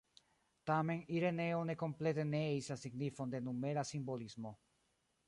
Tamen 0.69 1.01
Ireneo 1.17 1.59
ne 1.71 1.75
komplete 1.83 2.25
neis 2.31 2.71
la 2.73 2.79
signifon 2.85 3.35
de 3.37 3.43
numera 3.49 3.85
simbolismo. 3.91 4.55